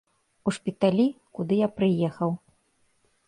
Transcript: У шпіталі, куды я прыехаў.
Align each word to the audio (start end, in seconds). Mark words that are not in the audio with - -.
У 0.51 0.53
шпіталі, 0.55 1.03
куды 1.39 1.59
я 1.59 1.67
прыехаў. 1.79 2.29